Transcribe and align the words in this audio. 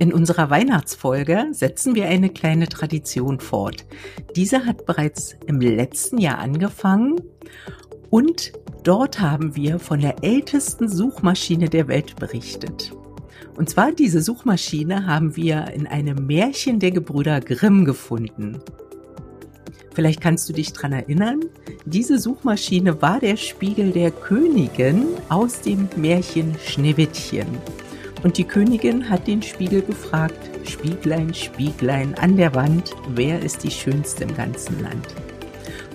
In 0.00 0.12
unserer 0.12 0.48
Weihnachtsfolge 0.48 1.46
setzen 1.50 1.96
wir 1.96 2.06
eine 2.06 2.28
kleine 2.28 2.68
Tradition 2.68 3.40
fort. 3.40 3.84
Diese 4.36 4.64
hat 4.64 4.86
bereits 4.86 5.34
im 5.46 5.60
letzten 5.60 6.18
Jahr 6.18 6.38
angefangen 6.38 7.16
und 8.08 8.52
dort 8.84 9.20
haben 9.20 9.56
wir 9.56 9.80
von 9.80 10.00
der 10.00 10.22
ältesten 10.22 10.88
Suchmaschine 10.88 11.68
der 11.68 11.88
Welt 11.88 12.14
berichtet. 12.14 12.92
Und 13.56 13.68
zwar 13.68 13.90
diese 13.90 14.22
Suchmaschine 14.22 15.06
haben 15.06 15.34
wir 15.34 15.72
in 15.74 15.88
einem 15.88 16.26
Märchen 16.26 16.78
der 16.78 16.92
Gebrüder 16.92 17.40
Grimm 17.40 17.84
gefunden. 17.84 18.58
Vielleicht 19.94 20.20
kannst 20.20 20.48
du 20.48 20.52
dich 20.52 20.72
dran 20.72 20.92
erinnern, 20.92 21.40
diese 21.84 22.20
Suchmaschine 22.20 23.02
war 23.02 23.18
der 23.18 23.36
Spiegel 23.36 23.90
der 23.90 24.12
Königin 24.12 25.06
aus 25.28 25.60
dem 25.60 25.88
Märchen 25.96 26.54
Schneewittchen. 26.64 27.48
Und 28.22 28.36
die 28.36 28.44
Königin 28.44 29.08
hat 29.08 29.26
den 29.26 29.42
Spiegel 29.42 29.82
gefragt, 29.82 30.38
Spieglein, 30.68 31.32
Spieglein 31.34 32.14
an 32.14 32.36
der 32.36 32.54
Wand, 32.54 32.92
wer 33.10 33.40
ist 33.40 33.62
die 33.62 33.70
Schönste 33.70 34.24
im 34.24 34.34
ganzen 34.34 34.82
Land? 34.82 35.06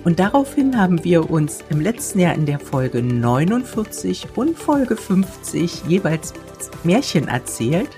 Und 0.04 0.18
daraufhin 0.18 0.78
haben 0.78 1.02
wir 1.02 1.30
uns 1.30 1.64
im 1.70 1.80
letzten 1.80 2.20
Jahr 2.20 2.34
in 2.34 2.46
der 2.46 2.58
Folge 2.58 3.02
49 3.02 4.28
und 4.36 4.58
Folge 4.58 4.96
50 4.96 5.84
jeweils 5.86 6.34
Märchen 6.82 7.28
erzählt, 7.28 7.88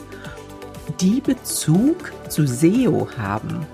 die 1.00 1.20
Bezug 1.20 2.12
zu 2.28 2.46
SEO 2.46 3.08
haben. 3.18 3.66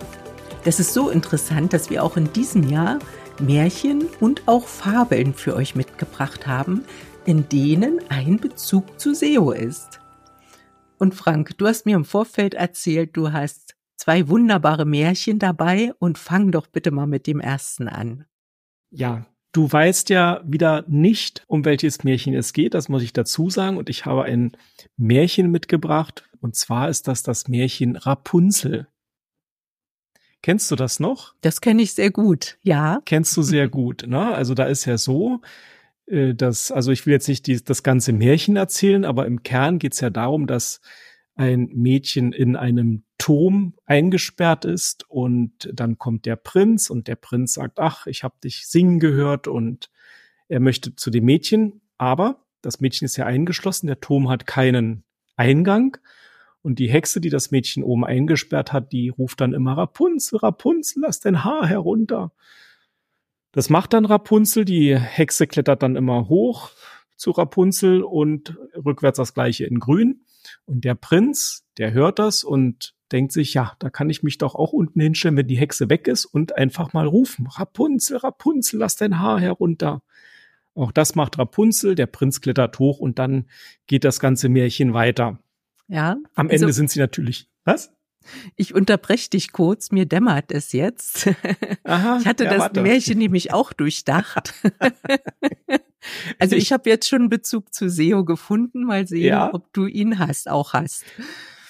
Das 0.65 0.81
ist 0.81 0.95
so 0.95 1.11
interessant, 1.11 1.73
dass 1.73 1.91
wir 1.91 2.03
auch 2.03 2.17
in 2.17 2.33
diesem 2.33 2.69
Jahr 2.69 2.99
Märchen 3.39 4.05
und 4.21 4.43
auch 4.47 4.67
Fabeln 4.67 5.35
für 5.35 5.55
euch 5.57 5.75
mitgebracht 5.75 6.47
haben, 6.47 6.85
in 7.25 7.49
denen 7.49 8.01
ein 8.09 8.39
Bezug 8.39 8.99
zu 8.99 9.15
SEO 9.15 9.53
ist. 9.53 10.02
Und 11.03 11.17
Frank, 11.17 11.59
du 11.59 11.67
hast 11.67 11.85
mir 11.85 11.97
im 11.97 12.05
Vorfeld 12.05 12.55
erzählt, 12.55 13.17
du 13.17 13.33
hast 13.33 13.75
zwei 13.97 14.29
wunderbare 14.29 14.85
Märchen 14.85 15.41
dabei 15.41 15.93
und 15.99 16.17
fang 16.17 16.53
doch 16.53 16.69
bitte 16.69 16.93
mal 16.93 17.09
mit 17.09 17.27
dem 17.27 17.41
ersten 17.41 17.89
an. 17.89 18.25
Ja, 18.93 19.27
du 19.51 19.73
weißt 19.73 20.11
ja 20.11 20.41
wieder 20.45 20.85
nicht, 20.87 21.43
um 21.49 21.65
welches 21.65 22.05
Märchen 22.05 22.35
es 22.35 22.53
geht, 22.53 22.75
das 22.75 22.89
muss 22.89 23.03
ich 23.03 23.13
dazu 23.13 23.51
sagen. 23.51 23.79
Und 23.79 23.91
ich 23.91 24.07
habe 24.07 24.23
ein 24.23 24.53
Märchen 24.97 25.51
mitgebracht. 25.51 26.31
Und 26.41 26.55
zwar 26.55 26.89
ist 26.89 27.09
das 27.09 27.25
das 27.25 27.49
Märchen 27.49 27.97
Rapunzel. 27.97 28.87
Kennst 30.41 30.71
du 30.71 30.77
das 30.77 31.01
noch? 31.01 31.35
Das 31.41 31.61
kenne 31.61 31.83
ich 31.83 31.95
sehr 31.95 32.13
gut, 32.13 32.59
ja. 32.63 33.01
Kennst 33.07 33.37
du 33.37 33.43
sehr 33.43 33.69
gut, 33.81 34.05
ne? 34.07 34.33
Also 34.33 34.55
da 34.55 34.67
ist 34.67 34.85
ja 34.85 34.97
so, 34.97 35.41
äh, 36.13 36.35
das, 36.35 36.71
also 36.71 36.93
ich 36.93 37.07
will 37.07 37.13
jetzt 37.13 37.29
nicht 37.29 37.47
die, 37.47 37.63
das 37.63 37.83
ganze 37.83 38.13
Märchen 38.13 38.57
erzählen, 38.57 39.05
aber 39.05 39.27
im 39.27 39.43
Kern 39.43 39.79
geht 39.79 39.95
es 39.95 40.01
ja 40.01 40.11
darum, 40.11 40.47
dass 40.47 40.81
ein 41.35 41.71
Mädchen 41.73 42.33
in 42.33 42.57
einem 42.57 43.05
Turm 43.17 43.75
eingesperrt 43.87 44.65
ist 44.65 45.09
und 45.09 45.71
dann 45.73 45.97
kommt 45.97 46.27
der 46.27 46.37
Prinz 46.37 46.91
und 46.91 47.09
der 47.09 47.17
Prinz 47.17 47.55
sagt, 47.55 47.79
ach, 47.79 48.07
ich 48.07 48.23
habe 48.23 48.35
dich 48.45 48.67
singen 48.67 49.01
gehört 49.01 49.49
und 49.49 49.91
er 50.49 50.61
möchte 50.61 50.95
zu 50.95 51.11
dem 51.11 51.25
Mädchen, 51.25 51.81
aber 51.97 52.45
das 52.61 52.81
Mädchen 52.81 53.07
ist 53.07 53.17
ja 53.17 53.25
eingeschlossen, 53.25 53.87
der 53.87 54.01
Turm 54.01 54.29
hat 54.29 54.47
keinen 54.47 55.05
Eingang 55.37 55.97
und 56.61 56.79
die 56.79 56.91
Hexe, 56.91 57.21
die 57.21 57.31
das 57.31 57.51
Mädchen 57.51 57.83
oben 57.83 58.05
eingesperrt 58.05 58.73
hat, 58.73 58.93
die 58.93 59.09
ruft 59.09 59.41
dann 59.41 59.55
immer 59.55 59.77
Rapunzel, 59.77 60.39
Rapunzel, 60.39 61.03
lass 61.03 61.21
dein 61.21 61.45
Haar 61.45 61.67
herunter. 61.67 62.33
Das 63.53 63.71
macht 63.71 63.93
dann 63.93 64.05
Rapunzel. 64.05 64.65
Die 64.65 64.99
Hexe 64.99 65.47
klettert 65.47 65.83
dann 65.83 65.97
immer 65.97 66.29
hoch 66.29 66.71
zu 67.17 67.31
Rapunzel 67.31 68.03
und 68.03 68.59
rückwärts 68.75 69.19
das 69.19 69.35
gleiche 69.35 69.65
in 69.65 69.79
grün. 69.79 70.25
Und 70.65 70.85
der 70.85 70.95
Prinz, 70.95 71.65
der 71.79 71.93
hört 71.93 72.19
das 72.19 72.43
und 72.43 72.95
denkt 73.13 73.33
sich, 73.33 73.55
ja, 73.55 73.75
da 73.79 73.91
kann 73.91 74.11
ich 74.11 74.23
mich 74.23 74.39
doch 74.39 74.55
auch 74.55 74.73
unten 74.73 75.01
hinstellen, 75.01 75.37
wenn 75.37 75.47
die 75.47 75.59
Hexe 75.59 75.89
weg 75.89 76.09
ist 76.09 76.25
und 76.25 76.57
einfach 76.57 76.93
mal 76.95 77.07
rufen, 77.07 77.47
Rapunzel, 77.47 78.17
Rapunzel, 78.17 78.81
lass 78.81 78.97
dein 78.97 79.19
Haar 79.19 79.39
herunter. 79.39 80.03
Auch 80.75 80.91
das 80.91 81.15
macht 81.15 81.39
Rapunzel, 81.39 81.95
der 81.95 82.07
Prinz 82.07 82.41
klettert 82.41 82.79
hoch 82.79 82.99
und 82.99 83.19
dann 83.19 83.47
geht 83.87 84.05
das 84.05 84.19
ganze 84.19 84.49
Märchen 84.49 84.95
weiter. 84.95 85.39
Ja. 85.87 86.17
Am 86.35 86.49
Ende 86.49 86.67
also, 86.67 86.77
sind 86.77 86.91
sie 86.91 86.99
natürlich, 86.99 87.51
was? 87.65 87.93
Ich 88.57 88.75
unterbreche 88.75 89.31
dich 89.31 89.53
kurz, 89.53 89.91
mir 89.91 90.07
dämmert 90.07 90.53
es 90.53 90.73
jetzt. 90.73 91.29
Aha, 91.85 92.19
ich 92.21 92.27
hatte 92.27 92.45
ja, 92.45 92.51
das 92.51 92.61
warte. 92.61 92.83
Märchen 92.83 93.19
nämlich 93.19 93.53
auch 93.53 93.73
durchdacht. 93.73 94.55
also 96.39 96.57
ich, 96.57 96.65
ich 96.65 96.73
habe 96.73 96.89
jetzt 96.89 97.09
schon 97.09 97.29
Bezug 97.29 97.73
zu 97.75 97.89
SEO 97.89 98.25
gefunden, 98.25 98.85
mal 98.85 99.07
sehen, 99.07 99.25
ja. 99.25 99.53
ob 99.53 99.73
du 99.73 99.87
ihn 99.87 100.19
hast, 100.19 100.49
auch 100.49 100.73
hast. 100.73 101.05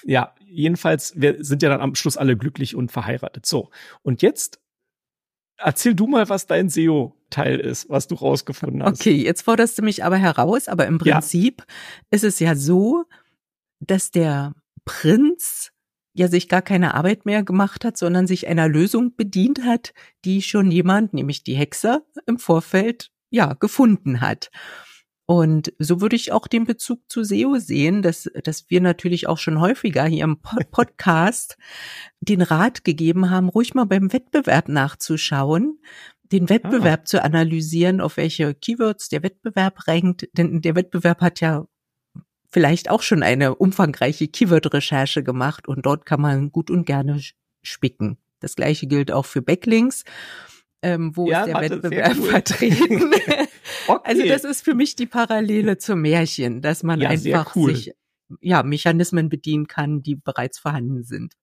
Ja, 0.05 0.33
jedenfalls, 0.45 1.13
wir 1.15 1.43
sind 1.43 1.61
ja 1.63 1.69
dann 1.69 1.81
am 1.81 1.95
Schluss 1.95 2.17
alle 2.17 2.37
glücklich 2.37 2.75
und 2.75 2.91
verheiratet. 2.91 3.45
So, 3.45 3.69
und 4.01 4.21
jetzt 4.21 4.59
erzähl 5.57 5.95
du 5.95 6.07
mal, 6.07 6.29
was 6.29 6.47
dein 6.47 6.69
SEO-Teil 6.69 7.59
ist, 7.59 7.89
was 7.89 8.07
du 8.07 8.15
rausgefunden 8.15 8.83
hast. 8.83 8.99
Okay, 8.99 9.15
jetzt 9.15 9.43
forderst 9.43 9.77
du 9.77 9.81
mich 9.81 10.03
aber 10.03 10.17
heraus, 10.17 10.67
aber 10.67 10.87
im 10.87 10.97
Prinzip 10.97 11.59
ja. 11.59 11.75
ist 12.11 12.23
es 12.23 12.39
ja 12.39 12.55
so, 12.55 13.05
dass 13.79 14.11
der 14.11 14.53
Prinz 14.85 15.71
ja 16.13 16.27
sich 16.27 16.47
gar 16.47 16.61
keine 16.61 16.93
Arbeit 16.93 17.25
mehr 17.25 17.43
gemacht 17.43 17.83
hat, 17.85 17.97
sondern 17.97 18.27
sich 18.27 18.47
einer 18.47 18.67
Lösung 18.67 19.15
bedient 19.15 19.63
hat, 19.63 19.93
die 20.25 20.41
schon 20.41 20.71
jemand, 20.71 21.13
nämlich 21.13 21.43
die 21.43 21.55
Hexe, 21.55 22.05
im 22.25 22.39
Vorfeld 22.39 23.11
ja 23.29 23.53
gefunden 23.53 24.21
hat. 24.21 24.51
Und 25.25 25.73
so 25.79 26.01
würde 26.01 26.15
ich 26.15 26.31
auch 26.31 26.47
den 26.47 26.65
Bezug 26.65 26.99
zu 27.09 27.23
SEO 27.23 27.57
sehen, 27.57 28.01
dass, 28.01 28.29
dass 28.43 28.69
wir 28.69 28.81
natürlich 28.81 29.27
auch 29.27 29.37
schon 29.37 29.59
häufiger 29.61 30.05
hier 30.05 30.25
im 30.25 30.39
Podcast 30.71 31.57
den 32.19 32.41
Rat 32.41 32.83
gegeben 32.83 33.29
haben, 33.29 33.49
ruhig 33.49 33.73
mal 33.73 33.85
beim 33.85 34.11
Wettbewerb 34.11 34.67
nachzuschauen, 34.67 35.79
den 36.23 36.49
Wettbewerb 36.49 37.01
ah. 37.03 37.05
zu 37.05 37.23
analysieren, 37.23 38.01
auf 38.01 38.17
welche 38.17 38.53
Keywords 38.53 39.09
der 39.09 39.23
Wettbewerb 39.23 39.87
rankt. 39.87 40.27
Denn 40.33 40.61
der 40.61 40.75
Wettbewerb 40.75 41.21
hat 41.21 41.39
ja 41.39 41.65
vielleicht 42.53 42.89
auch 42.89 43.01
schon 43.01 43.23
eine 43.23 43.55
umfangreiche 43.55 44.27
Keyword-Recherche 44.27 45.23
gemacht 45.23 45.67
und 45.67 45.85
dort 45.85 46.05
kann 46.05 46.21
man 46.21 46.51
gut 46.51 46.69
und 46.69 46.85
gerne 46.85 47.19
spicken. 47.63 48.17
Das 48.39 48.55
gleiche 48.55 48.85
gilt 48.87 49.11
auch 49.11 49.25
für 49.25 49.41
Backlinks. 49.41 50.03
Ähm, 50.83 51.15
wo 51.15 51.29
ja, 51.29 51.41
ist 51.41 51.47
der 51.47 51.55
warte, 51.55 51.69
Wettbewerb 51.71 52.17
cool. 52.19 52.29
vertreten? 52.29 53.13
okay. 53.87 54.01
Also 54.03 54.27
das 54.27 54.43
ist 54.43 54.63
für 54.63 54.75
mich 54.75 54.95
die 54.95 55.05
Parallele 55.05 55.77
zum 55.77 56.01
Märchen, 56.01 56.61
dass 56.61 56.83
man 56.83 57.01
ja, 57.01 57.09
einfach 57.09 57.55
cool. 57.55 57.73
sich 57.73 57.93
ja 58.41 58.63
Mechanismen 58.63 59.29
bedienen 59.29 59.67
kann, 59.67 60.03
die 60.03 60.15
bereits 60.15 60.59
vorhanden 60.59 61.03
sind. 61.03 61.33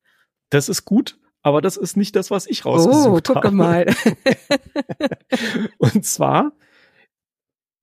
Das 0.51 0.69
ist 0.69 0.85
gut, 0.85 1.19
aber 1.43 1.63
das 1.63 1.77
ist 1.77 1.97
nicht 1.97 2.15
das, 2.17 2.31
was 2.31 2.47
ich 2.47 2.65
rausgesucht 2.65 3.31
oh, 3.31 3.33
gucke 3.33 3.49
habe. 3.49 3.57
mal. 3.57 3.87
und 5.79 6.05
zwar 6.05 6.53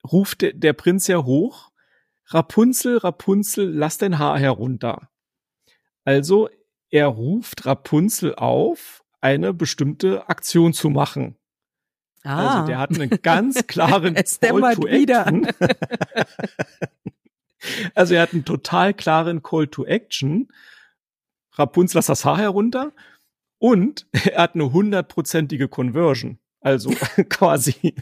ruft 0.09 0.41
der, 0.41 0.53
der 0.53 0.73
Prinz 0.73 1.07
ja 1.07 1.23
hoch 1.25 1.71
Rapunzel, 2.29 2.97
Rapunzel, 2.97 3.71
lass 3.71 3.97
dein 3.97 4.19
Haar 4.19 4.39
herunter. 4.39 5.09
Also 6.03 6.49
er 6.89 7.07
ruft 7.07 7.65
Rapunzel 7.65 8.35
auf, 8.35 9.03
eine 9.21 9.53
bestimmte 9.53 10.29
Aktion 10.29 10.73
zu 10.73 10.89
machen. 10.89 11.38
Ah. 12.23 12.55
Also 12.55 12.67
der 12.67 12.79
hat 12.79 12.93
einen 12.93 13.09
ganz 13.21 13.67
klaren 13.67 14.15
Call 14.41 14.75
to 14.75 14.88
Action. 14.88 15.47
also 17.95 18.13
er 18.13 18.21
hat 18.21 18.33
einen 18.33 18.45
total 18.45 18.94
klaren 18.94 19.44
Call 19.44 19.67
to 19.67 19.85
Action. 19.85 20.49
Rapunzel, 21.53 21.97
lass 21.97 22.07
das 22.07 22.25
Haar 22.25 22.38
herunter. 22.38 22.94
Und 23.59 24.07
er 24.11 24.44
hat 24.44 24.55
eine 24.55 24.71
hundertprozentige 24.71 25.67
Conversion. 25.67 26.39
Also 26.67 26.89
quasi 27.29 27.95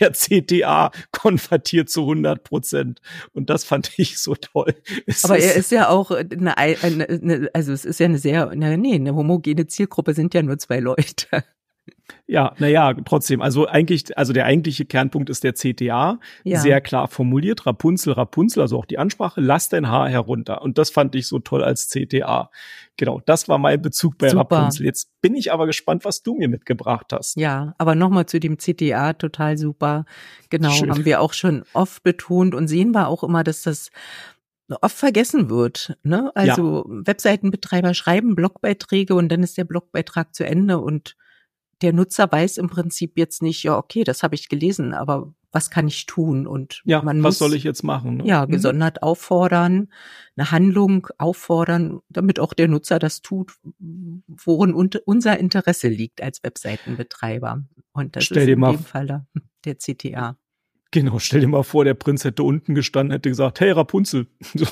der 0.00 0.10
CTA 0.10 0.90
konvertiert 1.12 1.88
zu 1.88 2.00
100 2.00 2.42
Prozent. 2.42 3.00
Und 3.32 3.48
das 3.48 3.62
fand 3.62 3.96
ich 3.96 4.18
so 4.18 4.34
toll. 4.34 4.74
Es 5.06 5.24
Aber 5.24 5.38
er 5.38 5.54
ist 5.54 5.70
ja 5.70 5.88
auch 5.88 6.10
eine, 6.10 6.58
eine, 6.58 7.08
eine, 7.08 7.50
also 7.52 7.72
es 7.72 7.84
ist 7.84 8.00
ja 8.00 8.06
eine 8.06 8.18
sehr, 8.18 8.52
nee, 8.56 8.94
eine 8.94 9.14
homogene 9.14 9.68
Zielgruppe 9.68 10.14
sind 10.14 10.34
ja 10.34 10.42
nur 10.42 10.58
zwei 10.58 10.80
Leute. 10.80 11.44
Ja, 12.26 12.54
naja, 12.58 12.94
trotzdem. 13.04 13.40
Also 13.40 13.66
eigentlich, 13.66 14.16
also 14.18 14.32
der 14.32 14.44
eigentliche 14.44 14.84
Kernpunkt 14.84 15.30
ist 15.30 15.44
der 15.44 15.54
CTA. 15.54 16.18
Ja. 16.44 16.60
Sehr 16.60 16.80
klar 16.80 17.08
formuliert. 17.08 17.64
Rapunzel, 17.66 18.12
Rapunzel, 18.12 18.60
also 18.60 18.78
auch 18.78 18.84
die 18.84 18.98
Ansprache, 18.98 19.40
lass 19.40 19.68
dein 19.68 19.88
Haar 19.88 20.08
herunter. 20.10 20.62
Und 20.62 20.76
das 20.78 20.90
fand 20.90 21.14
ich 21.14 21.26
so 21.26 21.38
toll 21.38 21.64
als 21.64 21.88
CTA. 21.88 22.50
Genau, 22.98 23.22
das 23.24 23.48
war 23.48 23.58
mein 23.58 23.80
Bezug 23.80 24.18
bei 24.18 24.28
Super. 24.28 24.56
Rapunzel. 24.56 24.84
Jetzt 24.84 25.10
bin 25.22 25.36
ich 25.36 25.52
aber 25.52 25.66
gespannt, 25.66 26.04
was 26.04 26.22
du 26.22 26.34
mir 26.34 26.48
mitgebracht 26.48 27.12
hast. 27.12 27.36
Ja, 27.36 27.74
aber 27.78 27.94
nochmal 27.94 28.26
zu 28.26 28.40
dem 28.40 28.58
CTA, 28.58 29.14
total 29.14 29.56
super. 29.56 30.04
Genau, 30.50 30.70
Schön. 30.70 30.90
haben 30.90 31.04
wir 31.04 31.20
auch 31.20 31.32
schon 31.32 31.64
oft 31.72 32.02
betont 32.02 32.54
und 32.54 32.68
sehen 32.68 32.92
wir 32.92 33.08
auch 33.08 33.22
immer, 33.22 33.44
dass 33.44 33.62
das 33.62 33.90
oft 34.82 34.96
vergessen 34.96 35.48
wird. 35.48 35.96
Ne? 36.02 36.30
Also 36.34 36.84
ja. 36.86 37.06
Webseitenbetreiber 37.06 37.94
schreiben 37.94 38.34
Blogbeiträge 38.34 39.14
und 39.14 39.30
dann 39.30 39.42
ist 39.42 39.56
der 39.56 39.64
Blogbeitrag 39.64 40.34
zu 40.34 40.44
Ende 40.44 40.78
und 40.78 41.16
der 41.82 41.92
Nutzer 41.92 42.30
weiß 42.30 42.58
im 42.58 42.68
Prinzip 42.68 43.16
jetzt 43.16 43.42
nicht, 43.42 43.62
ja, 43.62 43.76
okay, 43.76 44.04
das 44.04 44.22
habe 44.22 44.34
ich 44.34 44.48
gelesen, 44.48 44.94
aber 44.94 45.32
was 45.50 45.70
kann 45.70 45.88
ich 45.88 46.06
tun? 46.06 46.46
Und 46.46 46.82
ja, 46.84 47.00
man 47.02 47.18
was 47.22 47.34
muss, 47.34 47.38
soll 47.38 47.54
ich 47.54 47.64
jetzt 47.64 47.82
machen? 47.82 48.18
Ne? 48.18 48.26
Ja, 48.26 48.44
Mhm. 48.46 48.50
gesondert 48.50 49.02
auffordern, 49.02 49.88
eine 50.36 50.50
Handlung 50.50 51.06
auffordern, 51.18 52.00
damit 52.10 52.38
auch 52.38 52.52
der 52.52 52.68
Nutzer 52.68 52.98
das 52.98 53.22
tut, 53.22 53.54
worin 54.26 54.74
un 54.74 54.90
unser 55.06 55.38
Interesse 55.38 55.88
liegt 55.88 56.22
als 56.22 56.42
Webseitenbetreiber. 56.42 57.64
Und 57.92 58.16
das 58.16 58.24
Stell 58.24 58.38
ist 58.38 58.46
dir 58.46 58.52
in 58.52 58.60
mal 58.60 58.72
dem 58.72 58.84
Fall 58.84 59.06
der, 59.06 59.26
der 59.64 59.78
CTA. 59.78 60.36
Genau, 60.90 61.18
stell 61.18 61.40
dir 61.40 61.48
mal 61.48 61.64
vor, 61.64 61.84
der 61.84 61.94
Prinz 61.94 62.24
hätte 62.24 62.42
unten 62.42 62.74
gestanden, 62.74 63.12
hätte 63.12 63.28
gesagt, 63.28 63.60
hey 63.60 63.70
Rapunzel. 63.70 64.26
So, 64.54 64.66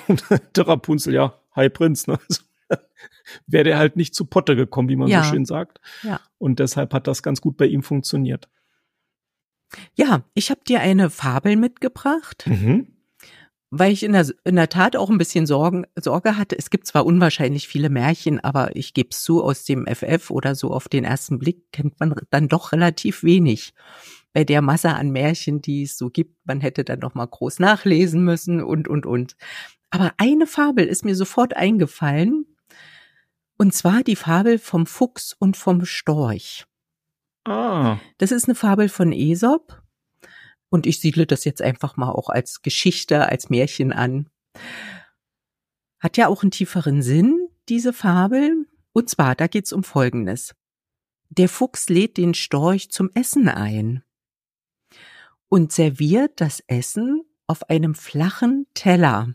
der 0.55 0.67
Rapunzel, 0.69 1.14
ja, 1.14 1.38
hi 1.55 1.69
Prinz. 1.69 2.06
Ne? 2.06 2.19
So, 2.29 2.43
Wäre 3.47 3.65
der 3.65 3.79
halt 3.79 3.97
nicht 3.97 4.15
zu 4.15 4.25
Potte 4.27 4.57
gekommen, 4.57 4.89
wie 4.89 4.97
man 4.97 5.09
Ja. 5.09 5.23
so 5.23 5.31
schön 5.31 5.45
sagt. 5.45 5.81
Ja. 6.03 6.21
Und 6.39 6.59
deshalb 6.59 6.93
hat 6.95 7.07
das 7.07 7.23
ganz 7.23 7.41
gut 7.41 7.57
bei 7.57 7.67
ihm 7.67 7.83
funktioniert. 7.83 8.49
Ja, 9.95 10.23
ich 10.35 10.51
habe 10.51 10.61
dir 10.67 10.81
eine 10.81 11.11
Fabel 11.11 11.57
mitgebracht. 11.57 12.45
Mhm. 12.47 12.93
weil 13.71 13.93
ich 13.93 14.05
in 14.05 14.13
der, 14.13 14.27
in 14.45 14.55
der 14.55 14.69
Tat 14.69 14.95
auch 14.97 15.11
ein 15.11 15.19
bisschen 15.19 15.45
Sorgen, 15.45 15.87
Sorge 15.99 16.37
hatte. 16.39 16.57
Es 16.57 16.71
gibt 16.71 16.87
zwar 16.87 17.05
unwahrscheinlich 17.05 17.67
viele 17.67 17.91
Märchen, 17.91 18.39
aber 18.41 18.75
ich 18.77 18.95
gebe 18.95 19.09
es 19.11 19.23
zu, 19.23 19.43
aus 19.43 19.65
dem 19.65 19.87
FF 19.87 20.31
oder 20.31 20.55
so 20.55 20.71
auf 20.71 20.89
den 20.89 21.05
ersten 21.05 21.39
Blick 21.41 21.73
kennt 21.73 21.99
man 21.99 22.15
dann 22.31 22.47
doch 22.49 22.71
relativ 22.73 23.25
wenig. 23.25 23.75
Bei 24.33 24.45
der 24.45 24.62
Masse 24.62 24.91
an 24.95 25.11
Märchen, 25.11 25.62
die 25.62 25.83
es 25.83 25.99
so 25.99 26.11
gibt, 26.11 26.37
man 26.47 26.61
hätte 26.61 26.85
dann 26.85 27.01
noch 27.01 27.15
mal 27.15 27.27
groß 27.27 27.59
nachlesen 27.59 28.23
müssen 28.23 28.62
und, 28.62 28.87
und, 28.87 29.05
und. 29.05 29.37
Aber 29.91 30.12
eine 30.17 30.47
Fabel 30.47 30.87
ist 30.87 31.05
mir 31.05 31.17
sofort 31.17 31.57
eingefallen. 31.57 32.47
Und 33.56 33.75
zwar 33.75 34.03
die 34.03 34.17
Fabel 34.17 34.58
vom 34.58 34.87
Fuchs 34.87 35.32
und 35.32 35.56
vom 35.56 35.85
Storch. 35.85 36.67
Ah, 37.44 37.99
Das 38.19 38.32
ist 38.32 38.47
eine 38.47 38.55
Fabel 38.55 38.88
von 38.88 39.12
Aesop. 39.12 39.82
Und 40.69 40.87
ich 40.87 41.00
siedle 41.00 41.26
das 41.26 41.44
jetzt 41.44 41.62
einfach 41.62 41.97
mal 41.97 42.11
auch 42.11 42.29
als 42.29 42.61
Geschichte, 42.61 43.29
als 43.29 43.49
Märchen 43.50 43.93
an. 43.93 44.29
Hat 46.00 46.17
ja 46.17 46.29
auch 46.29 46.43
einen 46.43 46.50
tieferen 46.50 47.03
Sinn, 47.03 47.49
diese 47.69 47.93
Fabel. 47.93 48.67
Und 48.93 49.08
zwar, 49.08 49.35
da 49.35 49.47
geht's 49.47 49.73
um 49.73 49.85
Folgendes. 49.85 50.55
Der 51.29 51.49
Fuchs 51.49 51.88
lädt 51.88 52.17
den 52.17 52.35
Storch 52.35 52.91
zum 52.91 53.11
Essen 53.14 53.49
ein 53.49 54.02
und 55.49 55.73
serviert 55.73 56.41
das 56.41 56.61
Essen 56.67 57.23
auf 57.47 57.70
einem 57.70 57.94
flachen 57.94 58.67
Teller. 58.75 59.35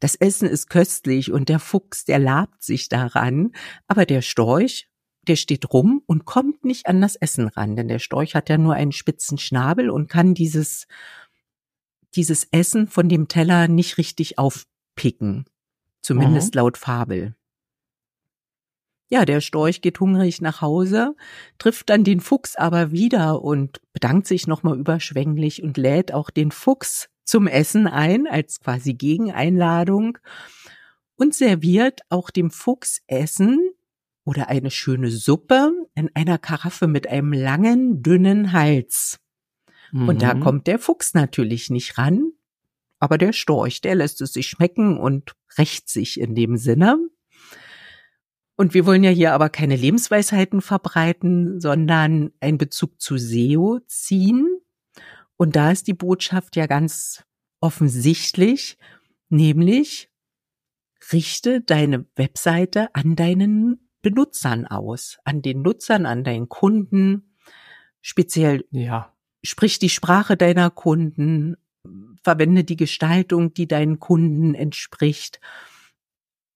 Das 0.00 0.14
Essen 0.14 0.48
ist 0.48 0.70
köstlich 0.70 1.32
und 1.32 1.48
der 1.48 1.58
Fuchs, 1.58 2.04
der 2.04 2.18
labt 2.18 2.62
sich 2.62 2.88
daran, 2.88 3.52
aber 3.86 4.06
der 4.06 4.22
Storch, 4.22 4.88
der 5.26 5.36
steht 5.36 5.72
rum 5.72 6.02
und 6.06 6.24
kommt 6.24 6.64
nicht 6.64 6.86
an 6.86 7.00
das 7.00 7.16
Essen 7.16 7.48
ran, 7.48 7.76
denn 7.76 7.88
der 7.88 7.98
Storch 7.98 8.34
hat 8.34 8.48
ja 8.48 8.58
nur 8.58 8.74
einen 8.74 8.92
spitzen 8.92 9.38
Schnabel 9.38 9.90
und 9.90 10.08
kann 10.08 10.34
dieses, 10.34 10.86
dieses 12.14 12.48
Essen 12.50 12.88
von 12.88 13.08
dem 13.08 13.28
Teller 13.28 13.68
nicht 13.68 13.98
richtig 13.98 14.38
aufpicken. 14.38 15.44
Zumindest 16.02 16.54
laut 16.54 16.78
Fabel. 16.78 17.34
Ja, 19.12 19.24
der 19.24 19.40
Storch 19.40 19.82
geht 19.82 19.98
hungrig 19.98 20.40
nach 20.40 20.60
Hause, 20.60 21.16
trifft 21.58 21.90
dann 21.90 22.04
den 22.04 22.20
Fuchs 22.20 22.54
aber 22.54 22.92
wieder 22.92 23.42
und 23.42 23.80
bedankt 23.92 24.28
sich 24.28 24.46
nochmal 24.46 24.78
überschwänglich 24.78 25.64
und 25.64 25.76
lädt 25.76 26.14
auch 26.14 26.30
den 26.30 26.52
Fuchs 26.52 27.08
zum 27.30 27.46
Essen 27.46 27.86
ein, 27.86 28.26
als 28.26 28.58
quasi 28.60 28.94
Gegeneinladung 28.94 30.18
und 31.14 31.32
serviert 31.34 32.00
auch 32.08 32.30
dem 32.30 32.50
Fuchs 32.50 33.02
Essen 33.06 33.70
oder 34.24 34.48
eine 34.48 34.70
schöne 34.72 35.10
Suppe 35.10 35.72
in 35.94 36.10
einer 36.14 36.38
Karaffe 36.38 36.88
mit 36.88 37.06
einem 37.08 37.32
langen, 37.32 38.02
dünnen 38.02 38.52
Hals. 38.52 39.20
Und 39.92 40.22
da 40.22 40.34
Mhm. 40.34 40.40
kommt 40.40 40.66
der 40.66 40.78
Fuchs 40.78 41.14
natürlich 41.14 41.70
nicht 41.70 41.98
ran, 41.98 42.32
aber 42.98 43.16
der 43.16 43.32
Storch, 43.32 43.80
der 43.80 43.94
lässt 43.94 44.20
es 44.20 44.32
sich 44.32 44.48
schmecken 44.48 44.98
und 44.98 45.34
rächt 45.56 45.88
sich 45.88 46.20
in 46.20 46.34
dem 46.34 46.56
Sinne. 46.56 46.98
Und 48.56 48.74
wir 48.74 48.86
wollen 48.86 49.02
ja 49.04 49.10
hier 49.10 49.32
aber 49.32 49.48
keine 49.48 49.74
Lebensweisheiten 49.76 50.60
verbreiten, 50.60 51.60
sondern 51.60 52.32
einen 52.40 52.58
Bezug 52.58 53.00
zu 53.00 53.16
SEO 53.16 53.80
ziehen. 53.86 54.59
Und 55.40 55.56
da 55.56 55.70
ist 55.70 55.86
die 55.86 55.94
Botschaft 55.94 56.54
ja 56.56 56.66
ganz 56.66 57.24
offensichtlich, 57.60 58.76
nämlich 59.30 60.10
richte 61.14 61.62
deine 61.62 62.04
Webseite 62.14 62.94
an 62.94 63.16
deinen 63.16 63.88
Benutzern 64.02 64.66
aus, 64.66 65.16
an 65.24 65.40
den 65.40 65.62
Nutzern, 65.62 66.04
an 66.04 66.24
deinen 66.24 66.50
Kunden, 66.50 67.34
speziell 68.02 68.66
Ja. 68.70 69.16
sprich 69.42 69.78
die 69.78 69.88
Sprache 69.88 70.36
deiner 70.36 70.68
Kunden, 70.68 71.56
verwende 72.22 72.62
die 72.62 72.76
Gestaltung, 72.76 73.54
die 73.54 73.66
deinen 73.66 73.98
Kunden 73.98 74.54
entspricht. 74.54 75.40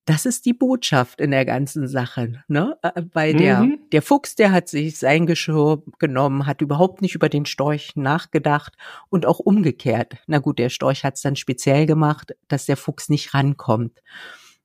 Das 0.05 0.27
ist 0.27 0.45
die 0.45 0.53
Botschaft 0.53 1.19
in 1.19 1.31
der 1.31 1.45
ganzen 1.45 1.87
Sache, 1.87 2.43
ne? 2.47 2.77
Äh, 2.83 3.01
Bei 3.01 3.33
der, 3.33 3.61
Mhm. 3.63 3.79
der 3.91 4.03
Fuchs, 4.03 4.35
der 4.35 4.51
hat 4.51 4.69
sich 4.69 4.99
sein 4.99 5.25
Geschirr 5.25 5.81
genommen, 5.97 6.45
hat 6.45 6.61
überhaupt 6.61 7.01
nicht 7.01 7.15
über 7.15 7.27
den 7.27 7.45
Storch 7.47 7.95
nachgedacht 7.95 8.73
und 9.09 9.25
auch 9.25 9.39
umgekehrt. 9.39 10.17
Na 10.27 10.37
gut, 10.37 10.59
der 10.59 10.69
Storch 10.69 11.03
hat 11.03 11.15
es 11.15 11.21
dann 11.21 11.35
speziell 11.35 11.87
gemacht, 11.87 12.35
dass 12.47 12.67
der 12.67 12.77
Fuchs 12.77 13.09
nicht 13.09 13.33
rankommt. 13.33 13.99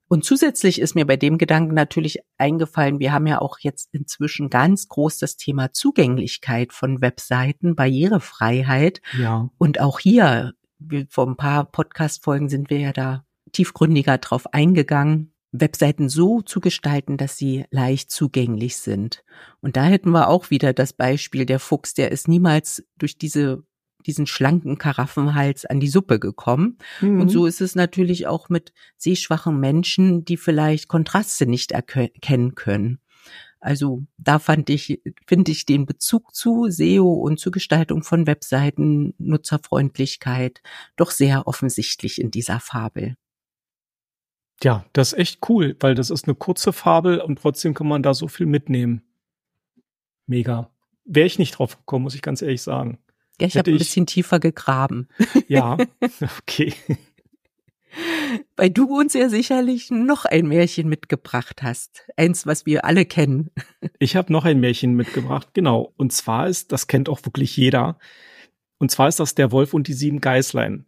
Und 0.09 0.25
zusätzlich 0.25 0.81
ist 0.81 0.95
mir 0.97 1.07
bei 1.07 1.17
dem 1.17 1.39
Gedanken 1.39 1.73
natürlich 1.73 2.19
eingefallen, 2.37 2.99
wir 2.99 3.13
haben 3.13 3.29
ja 3.29 3.41
auch 3.41 3.61
jetzt 3.61 3.89
inzwischen 3.93 4.51
ganz 4.51 4.89
groß 4.89 5.19
das 5.19 5.37
Thema 5.37 5.73
Zugänglichkeit 5.73 6.73
von 6.73 7.01
Webseiten, 7.01 7.77
Barrierefreiheit. 7.77 9.01
Ja. 9.19 9.49
Und 9.57 9.81
auch 9.81 10.01
hier, 10.01 10.53
wir, 10.79 11.07
vor 11.09 11.27
ein 11.29 11.37
paar 11.37 11.65
Podcast-Folgen 11.65 12.49
sind 12.49 12.71
wir 12.71 12.79
ja 12.81 12.93
da 12.93 13.25
tiefgründiger 13.53 14.19
drauf 14.19 14.53
eingegangen, 14.53 15.30
Webseiten 15.53 16.09
so 16.09 16.43
zu 16.43 16.61
gestalten, 16.61 17.17
dass 17.17 17.37
sie 17.37 17.65
leicht 17.71 18.11
zugänglich 18.11 18.77
sind. 18.77 19.25
Und 19.61 19.77
da 19.77 19.85
hätten 19.85 20.11
wir 20.11 20.29
auch 20.29 20.51
wieder 20.51 20.73
das 20.73 20.93
Beispiel 20.93 21.47
der 21.47 21.59
Fuchs, 21.59 21.95
der 21.95 22.13
ist 22.13 22.29
niemals 22.29 22.85
durch 22.99 23.19
diese 23.19 23.65
diesen 24.07 24.27
schlanken 24.27 24.79
Karaffenhals 24.79 25.67
an 25.67 25.79
die 25.79 25.89
Suppe 25.89 26.19
gekommen. 26.19 26.79
Mhm. 27.03 27.21
Und 27.21 27.29
so 27.29 27.45
ist 27.45 27.61
es 27.61 27.75
natürlich 27.75 28.27
auch 28.27 28.49
mit 28.49 28.73
sehschwachen 28.97 29.61
Menschen, 29.61 30.25
die 30.25 30.39
vielleicht 30.39 30.89
Kontraste 30.89 31.47
nicht 31.47 31.73
erkennen 31.73 32.55
können. 32.55 33.01
Also 33.61 34.05
da 34.17 34.39
fand 34.39 34.71
ich, 34.71 35.03
finde 35.27 35.53
ich 35.53 35.67
den 35.67 35.85
Bezug 35.85 36.35
zu 36.35 36.71
SEO 36.71 37.13
und 37.13 37.39
zur 37.39 37.53
Gestaltung 37.53 38.03
von 38.03 38.27
Webseiten, 38.27 39.13
Nutzerfreundlichkeit 39.19 40.63
doch 40.97 41.11
sehr 41.11 41.47
offensichtlich 41.47 42.21
in 42.21 42.31
dieser 42.31 42.59
Fabel. 42.59 43.17
Ja, 44.63 44.85
das 44.93 45.13
ist 45.13 45.19
echt 45.19 45.49
cool, 45.49 45.77
weil 45.81 45.95
das 45.95 46.11
ist 46.11 46.27
eine 46.27 46.35
kurze 46.35 46.73
Fabel 46.73 47.21
und 47.21 47.39
trotzdem 47.41 47.75
kann 47.75 47.89
man 47.89 48.03
da 48.03 48.15
so 48.15 48.29
viel 48.29 48.47
mitnehmen. 48.47 49.03
Mega. 50.27 50.71
Wäre 51.05 51.27
ich 51.27 51.39
nicht 51.39 51.59
drauf 51.59 51.79
gekommen, 51.79 52.05
muss 52.05 52.15
ich 52.15 52.23
ganz 52.23 52.43
ehrlich 52.43 52.63
sagen. 52.63 52.99
Ja, 53.41 53.47
ich 53.47 53.57
habe 53.57 53.71
ein 53.71 53.79
bisschen 53.79 54.07
tiefer 54.07 54.39
gegraben. 54.39 55.09
Ja, 55.49 55.79
okay. 56.41 56.75
Weil 58.57 58.71
du 58.71 58.85
uns 58.99 59.15
ja 59.15 59.29
sicherlich 59.29 59.91
noch 59.91 60.25
ein 60.27 60.47
Märchen 60.47 60.89
mitgebracht 60.89 61.63
hast. 61.63 62.05
Eins, 62.17 62.47
was 62.47 62.67
wir 62.67 62.85
alle 62.85 63.07
kennen. 63.07 63.51
Ich 63.99 64.15
habe 64.15 64.33
noch 64.33 64.45
ein 64.45 64.61
Märchen 64.61 64.95
mitgebracht, 64.95 65.49
genau. 65.55 65.93
Und 65.97 66.13
zwar 66.13 66.47
ist, 66.49 66.71
das 66.71 66.87
kennt 66.87 67.09
auch 67.09 67.25
wirklich 67.25 67.57
jeder. 67.57 67.99
Und 68.79 68.91
zwar 68.91 69.09
ist 69.09 69.21
das 69.21 69.35
der 69.35 69.53
Wolf 69.53 69.75
und 69.75 69.89
die 69.89 69.95
sieben 69.95 70.21
Geißlein. 70.21 70.87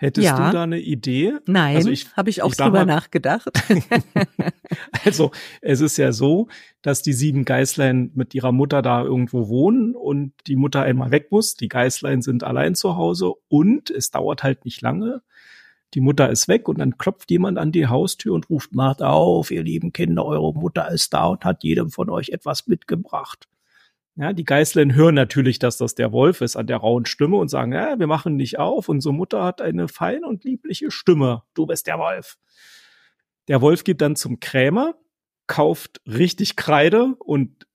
Hättest 0.00 0.26
Ja. 0.26 0.46
du 0.46 0.52
da 0.52 0.62
eine 0.62 0.78
Idee? 0.78 1.34
Nein, 1.46 1.76
Also 1.76 1.90
habe 2.16 2.30
ich 2.30 2.42
auch 2.42 2.52
ich 2.52 2.56
drüber 2.56 2.84
nachgedacht. 2.84 3.50
Also, 5.04 5.30
es 5.60 5.80
ist 5.80 5.96
ja 5.96 6.12
so, 6.12 6.48
dass 6.82 7.02
die 7.02 7.12
sieben 7.12 7.44
Geißlein 7.44 8.12
mit 8.14 8.34
ihrer 8.34 8.52
Mutter 8.52 8.82
da 8.82 9.02
irgendwo 9.02 9.48
wohnen 9.48 9.94
und 9.94 10.32
die 10.46 10.56
Mutter 10.56 10.82
einmal 10.82 11.10
weg 11.10 11.28
muss. 11.30 11.54
Die 11.54 11.68
Geißlein 11.68 12.22
sind 12.22 12.44
allein 12.44 12.74
zu 12.74 12.96
Hause 12.96 13.32
und 13.48 13.90
es 13.90 14.10
dauert 14.10 14.42
halt 14.42 14.64
nicht 14.64 14.80
lange. 14.82 15.22
Die 15.94 16.00
Mutter 16.00 16.28
ist 16.28 16.48
weg 16.48 16.68
und 16.68 16.78
dann 16.78 16.98
klopft 16.98 17.30
jemand 17.30 17.58
an 17.58 17.72
die 17.72 17.86
Haustür 17.86 18.34
und 18.34 18.50
ruft, 18.50 18.74
macht 18.74 19.02
auf, 19.02 19.50
ihr 19.50 19.62
lieben 19.62 19.92
Kinder, 19.92 20.24
eure 20.24 20.52
Mutter 20.52 20.90
ist 20.90 21.14
da 21.14 21.26
und 21.26 21.44
hat 21.44 21.64
jedem 21.64 21.90
von 21.90 22.10
euch 22.10 22.28
etwas 22.28 22.66
mitgebracht. 22.66 23.48
Ja, 24.20 24.32
die 24.32 24.44
Geißlein 24.44 24.96
hören 24.96 25.14
natürlich, 25.14 25.60
dass 25.60 25.76
das 25.76 25.94
der 25.94 26.10
Wolf 26.10 26.40
ist 26.40 26.56
an 26.56 26.66
der 26.66 26.78
rauen 26.78 27.06
Stimme 27.06 27.36
und 27.36 27.46
sagen, 27.48 27.72
ja, 27.72 28.00
wir 28.00 28.08
machen 28.08 28.34
nicht 28.34 28.58
auf. 28.58 28.88
Unsere 28.88 29.14
Mutter 29.14 29.44
hat 29.44 29.60
eine 29.60 29.86
feine 29.86 30.26
und 30.26 30.42
liebliche 30.42 30.90
Stimme. 30.90 31.44
Du 31.54 31.66
bist 31.66 31.86
der 31.86 32.00
Wolf. 32.00 32.36
Der 33.46 33.60
Wolf 33.60 33.84
geht 33.84 34.00
dann 34.00 34.16
zum 34.16 34.40
Krämer, 34.40 34.96
kauft 35.46 36.00
richtig 36.04 36.56
Kreide 36.56 37.14
und 37.20 37.68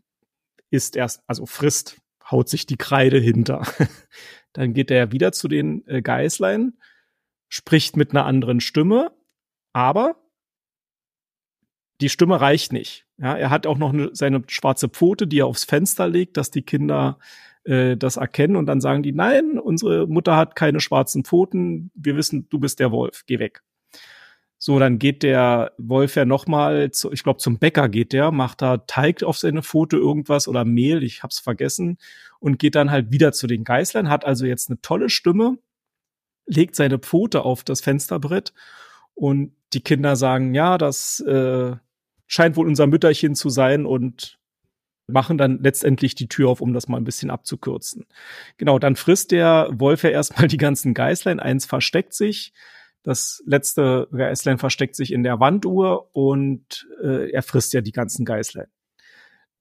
isst 0.70 0.98
erst, 0.98 1.24
also 1.28 1.46
frisst, 1.46 2.02
haut 2.30 2.50
sich 2.50 2.66
die 2.66 2.78
Kreide 2.78 3.20
hinter. 3.20 3.66
Dann 4.54 4.74
geht 4.74 4.92
er 4.92 5.14
wieder 5.14 5.32
zu 5.32 5.48
den 5.48 5.88
äh, 5.88 6.02
Geißlein, 6.02 6.74
spricht 7.48 7.96
mit 7.96 8.12
einer 8.12 8.26
anderen 8.26 8.60
Stimme, 8.60 9.12
aber 9.72 10.23
die 12.04 12.10
Stimme 12.10 12.42
reicht 12.42 12.74
nicht. 12.74 13.06
Ja, 13.18 13.38
er 13.38 13.50
hat 13.50 13.66
auch 13.66 13.78
noch 13.78 13.94
eine, 13.94 14.10
seine 14.12 14.44
schwarze 14.48 14.90
Pfote, 14.90 15.26
die 15.26 15.40
er 15.40 15.48
aufs 15.48 15.64
Fenster 15.64 16.10
legt, 16.10 16.36
dass 16.36 16.52
die 16.52 16.64
Kinder 16.64 17.18
äh, 17.64 17.96
das 17.96 18.18
erkennen 18.18 18.58
und 18.58 18.66
dann 18.66 18.82
sagen 18.82 19.04
die, 19.04 19.14
nein, 19.14 19.58
unsere 19.58 20.06
Mutter 20.06 20.36
hat 20.36 20.58
keine 20.58 20.82
schwarzen 20.82 21.24
Pfoten, 21.24 21.92
wir 21.96 22.18
wissen, 22.18 22.50
du 22.50 22.60
bist 22.60 22.82
der 22.82 22.92
Wolf, 22.92 23.24
geh 23.26 23.40
weg. 23.40 23.64
So, 24.58 24.80
dann 24.80 25.00
geht 25.00 25.24
der 25.24 25.72
Wolf 25.78 26.16
ja 26.16 26.26
nochmal, 26.26 26.90
ich 27.12 27.24
glaube 27.24 27.40
zum 27.40 27.58
Bäcker 27.58 27.88
geht 27.88 28.12
der, 28.12 28.32
macht 28.32 28.62
da 28.62 28.78
Teig 28.78 29.24
auf 29.24 29.38
seine 29.38 29.64
Pfote 29.64 29.96
irgendwas 29.96 30.50
oder 30.50 30.66
Mehl, 30.66 31.04
ich 31.04 31.24
hab's 31.24 31.40
vergessen, 31.40 31.98
und 32.40 32.60
geht 32.60 32.76
dann 32.76 32.92
halt 32.92 33.12
wieder 33.14 33.32
zu 33.32 33.48
den 33.48 33.64
Geißlern, 33.64 34.10
hat 34.10 34.26
also 34.26 34.46
jetzt 34.46 34.70
eine 34.70 34.82
tolle 34.82 35.10
Stimme, 35.10 35.58
legt 36.46 36.76
seine 36.76 37.00
Pfote 37.00 37.44
auf 37.44 37.64
das 37.64 37.80
Fensterbrett 37.80 38.54
und 39.14 39.54
die 39.74 39.82
Kinder 39.82 40.16
sagen, 40.16 40.54
ja, 40.54 40.78
das 40.78 41.22
äh, 41.22 41.76
scheint 42.34 42.56
wohl 42.56 42.66
unser 42.66 42.88
Mütterchen 42.88 43.36
zu 43.36 43.50
sein 43.50 43.86
und 43.86 44.40
machen 45.06 45.38
dann 45.38 45.60
letztendlich 45.62 46.16
die 46.16 46.28
Tür 46.28 46.50
auf, 46.50 46.62
um 46.62 46.74
das 46.74 46.88
mal 46.88 46.98
ein 46.98 47.04
bisschen 47.04 47.30
abzukürzen. 47.30 48.08
Genau, 48.58 48.80
dann 48.80 48.96
frisst 48.96 49.30
der 49.30 49.70
Wolf 49.72 50.02
ja 50.02 50.10
erstmal 50.10 50.48
die 50.48 50.58
ganzen 50.58 50.96
Geißlein, 50.96 51.40
eins 51.40 51.68
versteckt 51.68 52.16
sich, 52.16 52.52
das 53.04 53.44
letzte 53.46 54.08
Geißlein 54.12 54.58
versteckt 54.58 54.96
sich 54.96 55.14
in 55.14 55.22
der 55.22 55.40
Wanduhr 55.40 56.10
und 56.16 56.88
äh, 57.04 57.30
er 57.30 57.44
frisst 57.44 57.74
ja 57.74 57.82
die 57.82 57.92
ganzen 57.92 58.26
Geißlein. 58.26 58.68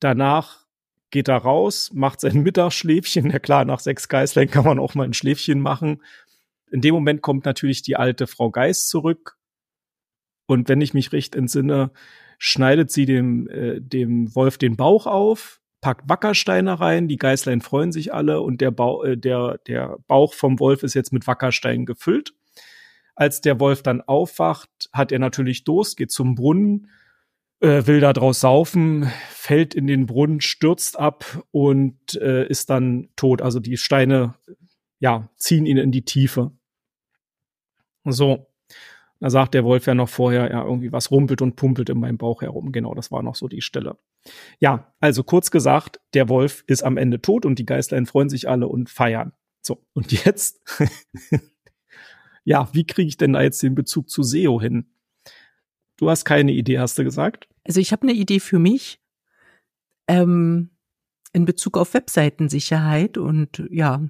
Danach 0.01 0.65
geht 1.11 1.29
er 1.29 1.37
raus, 1.37 1.91
macht 1.93 2.21
sein 2.21 2.37
Mittagsschläfchen. 2.43 3.29
Ja 3.29 3.39
klar, 3.39 3.67
nach 3.67 3.81
sechs 3.81 4.09
Geißlein 4.09 4.49
kann 4.49 4.65
man 4.65 4.79
auch 4.79 4.95
mal 4.95 5.05
ein 5.05 5.13
Schläfchen 5.13 5.61
machen. 5.61 6.03
In 6.71 6.81
dem 6.81 6.95
Moment 6.95 7.21
kommt 7.21 7.45
natürlich 7.45 7.83
die 7.83 7.97
alte 7.97 8.27
Frau 8.27 8.51
Geiß 8.51 8.87
zurück. 8.87 9.37
Und 10.47 10.71
wenn 10.71 10.81
ich 10.81 10.95
mich 10.95 11.13
recht 11.13 11.35
entsinne, 11.35 11.91
schneidet 12.45 12.91
sie 12.91 13.07
dem, 13.07 13.49
äh, 13.49 13.81
dem 13.81 14.35
Wolf 14.35 14.59
den 14.59 14.77
Bauch 14.77 15.07
auf, 15.07 15.61
packt 15.81 16.09
Wackersteine 16.09 16.81
rein, 16.81 17.07
die 17.07 17.17
Geißlein 17.17 17.61
freuen 17.61 17.93
sich 17.93 18.13
alle 18.13 18.41
und 18.41 18.61
der, 18.61 18.73
Bauch, 18.73 19.05
äh, 19.05 19.17
der, 19.17 19.59
der 19.69 19.99
Bauch 20.09 20.35
vom 20.35 20.59
Wolf 20.59 20.83
ist 20.83 20.95
jetzt 20.95 21.13
mit 21.13 21.29
Wackersteinen 21.29 21.87
gefüllt. 21.87 22.35
Als 23.15 23.43
der 23.43 23.61
Wolf 23.61 23.85
dann 23.85 24.01
aufwacht, 24.01 24.91
hat 24.93 25.13
er 25.13 25.21
natürlich 25.21 25.63
Durst, 25.63 25.97
geht 25.97 26.11
zum 26.11 26.35
Brunnen, 26.35 26.89
äh, 27.61 27.87
will 27.87 28.01
da 28.01 28.13
draus 28.13 28.41
saufen, 28.41 29.09
fällt 29.31 29.73
in 29.73 29.87
den 29.87 30.07
Brunnen, 30.07 30.41
stürzt 30.41 30.99
ab 30.99 31.45
und 31.53 32.17
äh, 32.17 32.45
ist 32.49 32.71
dann 32.71 33.11
tot. 33.15 33.41
Also 33.41 33.61
die 33.61 33.77
Steine, 33.77 34.35
ja, 34.99 35.29
ziehen 35.37 35.65
ihn 35.65 35.77
in 35.77 35.93
die 35.93 36.05
Tiefe. 36.05 36.51
So. 38.05 38.52
Da 39.23 39.31
sagt 39.31 39.55
der 39.55 39.63
Wolf 39.63 39.87
ja 39.87 39.95
noch 39.95 40.09
vorher, 40.09 40.51
ja, 40.51 40.65
irgendwie 40.65 40.91
was 40.91 41.13
rumpelt 41.13 41.43
und 41.43 41.55
pumpelt 41.55 41.89
in 41.89 42.01
meinem 42.01 42.19
Bauch 42.19 42.43
herum. 42.43 42.73
Genau, 42.73 42.93
das 42.93 43.13
war 43.13 43.23
noch 43.23 43.37
so 43.37 43.47
die 43.47 43.61
Stelle. 43.61 43.97
Ja, 44.59 44.93
also 44.99 45.23
kurz 45.23 45.53
gesagt, 45.53 46.01
der 46.13 46.29
Wolf 46.29 46.65
ist 46.67 46.83
am 46.83 46.97
Ende 46.97 47.23
tot 47.23 47.47
und 47.47 47.61
die 47.61 47.65
Geißlein 47.65 48.07
freuen 48.07 48.29
sich 48.29 48.49
alle 48.49 48.67
und 48.67 48.91
feiern. 48.91 49.33
So, 49.65 49.87
und 49.93 50.11
jetzt 50.11 50.61
ja, 52.45 52.69
wie 52.73 52.85
kriege 52.85 53.07
ich 53.07 53.17
denn 53.17 53.35
da 53.35 53.43
jetzt 53.43 53.63
den 53.63 53.77
Bezug 53.77 54.11
zu 54.11 54.25
SEO 54.25 54.61
hin? 54.61 54.93
Du 55.99 56.11
hast 56.11 56.25
keine 56.25 56.51
Idee, 56.51 56.81
hast 56.81 56.99
du 56.99 57.05
gesagt? 57.05 57.47
Also 57.63 57.79
ich 57.79 57.93
habe 57.93 58.03
eine 58.03 58.15
Idee 58.15 58.41
für 58.41 58.59
mich 58.59 59.01
ähm, 60.09 60.71
in 61.33 61.45
Bezug 61.45 61.79
auf 61.79 61.95
Webseitensicherheit 61.95 63.19
und 63.19 63.63
ja, 63.71 64.03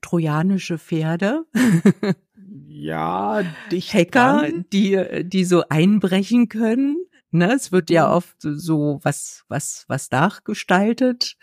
trojanische 0.00 0.78
Pferde. 0.78 1.44
ja, 2.68 3.42
dich 3.70 3.94
Hacker, 3.94 4.48
die 4.72 5.24
die 5.24 5.44
so 5.44 5.64
einbrechen 5.68 6.48
können 6.48 6.96
Ne, 7.32 7.52
es 7.54 7.70
wird 7.70 7.90
ja 7.90 8.08
mhm. 8.08 8.14
oft 8.14 8.36
so 8.40 8.98
was, 9.04 9.44
was, 9.48 9.84
was 9.86 10.10
nachgestaltet. 10.10 11.36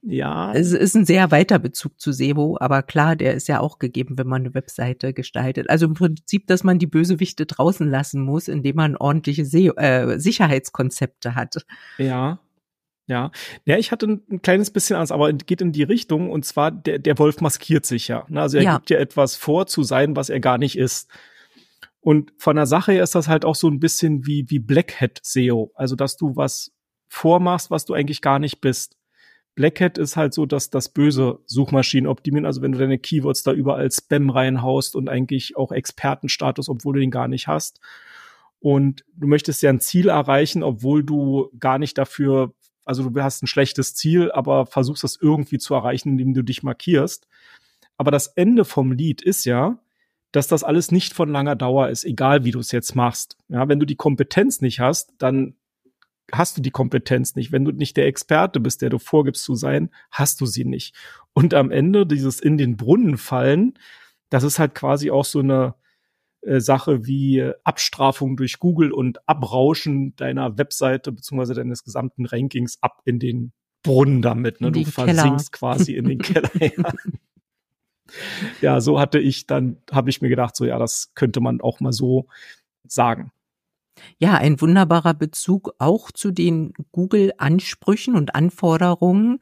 Ja. 0.00 0.52
Es 0.54 0.70
ist 0.70 0.94
ein 0.94 1.04
sehr 1.04 1.32
weiter 1.32 1.58
Bezug 1.58 2.00
zu 2.00 2.12
Sebo, 2.12 2.58
aber 2.60 2.84
klar, 2.84 3.16
der 3.16 3.34
ist 3.34 3.48
ja 3.48 3.58
auch 3.58 3.80
gegeben, 3.80 4.18
wenn 4.18 4.28
man 4.28 4.42
eine 4.42 4.54
Webseite 4.54 5.12
gestaltet. 5.12 5.68
Also 5.68 5.86
im 5.86 5.94
Prinzip, 5.94 6.46
dass 6.46 6.62
man 6.62 6.78
die 6.78 6.86
Bösewichte 6.86 7.44
draußen 7.44 7.90
lassen 7.90 8.22
muss, 8.22 8.46
indem 8.46 8.76
man 8.76 8.96
ordentliche 8.96 9.44
Se 9.44 9.76
äh, 9.76 10.16
Sicherheitskonzepte 10.20 11.34
hat. 11.34 11.56
Ja. 11.98 12.38
Ja, 13.06 13.32
ja, 13.64 13.78
ich 13.78 13.90
hatte 13.90 14.06
ein, 14.06 14.22
ein 14.30 14.42
kleines 14.42 14.70
bisschen 14.70 14.96
Angst, 14.96 15.12
aber 15.12 15.32
geht 15.32 15.60
in 15.60 15.72
die 15.72 15.82
Richtung 15.82 16.30
und 16.30 16.44
zwar 16.44 16.70
der, 16.70 16.98
der 16.98 17.18
Wolf 17.18 17.40
maskiert 17.40 17.84
sich 17.84 18.08
ja. 18.08 18.24
Ne? 18.28 18.40
Also 18.40 18.58
er 18.58 18.62
ja. 18.62 18.76
gibt 18.76 18.90
ja 18.90 18.98
etwas 18.98 19.36
vor 19.36 19.66
zu 19.66 19.82
sein, 19.82 20.14
was 20.14 20.30
er 20.30 20.40
gar 20.40 20.58
nicht 20.58 20.78
ist. 20.78 21.08
Und 22.02 22.32
von 22.36 22.56
der 22.56 22.66
Sache 22.66 22.92
her 22.92 23.04
ist 23.04 23.14
das 23.14 23.28
halt 23.28 23.44
auch 23.44 23.54
so 23.54 23.68
ein 23.68 23.78
bisschen 23.78 24.26
wie, 24.26 24.44
wie 24.48 24.58
Black 24.58 25.00
Hat 25.00 25.20
SEO. 25.22 25.70
Also, 25.74 25.94
dass 25.94 26.16
du 26.16 26.34
was 26.34 26.72
vormachst, 27.08 27.70
was 27.70 27.84
du 27.84 27.94
eigentlich 27.94 28.20
gar 28.20 28.40
nicht 28.40 28.60
bist. 28.60 28.96
Black 29.54 29.80
Hat 29.80 29.98
ist 29.98 30.16
halt 30.16 30.34
so, 30.34 30.44
dass 30.44 30.68
das 30.68 30.88
böse 30.88 31.38
Suchmaschinen 31.46 32.08
optimieren. 32.08 32.44
Also, 32.44 32.60
wenn 32.60 32.72
du 32.72 32.78
deine 32.78 32.98
Keywords 32.98 33.44
da 33.44 33.52
überall 33.52 33.88
Spam 33.92 34.30
reinhaust 34.30 34.96
und 34.96 35.08
eigentlich 35.08 35.56
auch 35.56 35.70
Expertenstatus, 35.70 36.68
obwohl 36.68 36.94
du 36.94 37.00
den 37.00 37.12
gar 37.12 37.28
nicht 37.28 37.46
hast. 37.46 37.78
Und 38.58 39.04
du 39.14 39.28
möchtest 39.28 39.62
ja 39.62 39.70
ein 39.70 39.80
Ziel 39.80 40.08
erreichen, 40.08 40.64
obwohl 40.64 41.04
du 41.04 41.50
gar 41.58 41.78
nicht 41.78 41.98
dafür, 41.98 42.52
also 42.84 43.08
du 43.08 43.22
hast 43.22 43.42
ein 43.42 43.46
schlechtes 43.46 43.94
Ziel, 43.94 44.30
aber 44.32 44.66
versuchst 44.66 45.04
das 45.04 45.16
irgendwie 45.20 45.58
zu 45.58 45.74
erreichen, 45.74 46.10
indem 46.10 46.34
du 46.34 46.42
dich 46.42 46.62
markierst. 46.62 47.26
Aber 47.96 48.10
das 48.10 48.28
Ende 48.28 48.64
vom 48.64 48.92
Lied 48.92 49.22
ist 49.22 49.44
ja, 49.44 49.78
dass 50.32 50.48
das 50.48 50.64
alles 50.64 50.90
nicht 50.90 51.12
von 51.12 51.30
langer 51.30 51.56
Dauer 51.56 51.88
ist, 51.88 52.04
egal 52.04 52.44
wie 52.44 52.50
du 52.50 52.58
es 52.58 52.72
jetzt 52.72 52.96
machst. 52.96 53.36
Ja, 53.48 53.68
wenn 53.68 53.78
du 53.78 53.86
die 53.86 53.96
Kompetenz 53.96 54.60
nicht 54.60 54.80
hast, 54.80 55.12
dann 55.18 55.54
hast 56.32 56.56
du 56.56 56.62
die 56.62 56.70
Kompetenz 56.70 57.36
nicht. 57.36 57.52
Wenn 57.52 57.64
du 57.64 57.72
nicht 57.72 57.96
der 57.96 58.06
Experte 58.06 58.58
bist, 58.58 58.80
der 58.80 58.90
du 58.90 58.98
vorgibst 58.98 59.44
zu 59.44 59.54
sein, 59.54 59.90
hast 60.10 60.40
du 60.40 60.46
sie 60.46 60.64
nicht. 60.64 60.94
Und 61.34 61.52
am 61.52 61.70
Ende 61.70 62.06
dieses 62.06 62.40
in 62.40 62.56
den 62.56 62.76
Brunnen 62.76 63.18
fallen, 63.18 63.74
das 64.30 64.42
ist 64.42 64.58
halt 64.58 64.74
quasi 64.74 65.10
auch 65.10 65.26
so 65.26 65.40
eine 65.40 65.74
äh, 66.42 66.60
Sache 66.60 67.06
wie 67.06 67.50
Abstrafung 67.64 68.36
durch 68.36 68.58
Google 68.58 68.92
und 68.92 69.26
Abrauschen 69.28 70.14
deiner 70.16 70.58
Webseite 70.58 71.12
beziehungsweise 71.12 71.54
deines 71.54 71.84
gesamten 71.84 72.26
Rankings 72.26 72.78
ab 72.82 73.00
in 73.04 73.18
den 73.18 73.52
Brunnen 73.82 74.22
damit. 74.22 74.60
Ne? 74.60 74.70
Du 74.70 74.84
versinkst 74.84 75.52
quasi 75.52 75.94
in 75.94 76.06
den 76.06 76.18
Keller. 76.20 76.50
Ja 76.54 76.92
ja, 78.60 78.80
so 78.80 79.00
hatte 79.00 79.18
ich 79.18 79.46
dann, 79.46 79.78
habe 79.90 80.10
ich 80.10 80.20
mir 80.20 80.28
gedacht, 80.28 80.56
so 80.56 80.64
ja, 80.64 80.78
das 80.78 81.12
könnte 81.14 81.40
man 81.40 81.60
auch 81.60 81.80
mal 81.80 81.92
so 81.92 82.26
sagen. 82.86 83.32
Ja, 84.18 84.34
ein 84.34 84.60
wunderbarer 84.60 85.14
Bezug 85.14 85.74
auch 85.78 86.10
zu 86.10 86.30
den 86.30 86.72
Google-Ansprüchen 86.92 88.14
und 88.14 88.34
Anforderungen. 88.34 89.38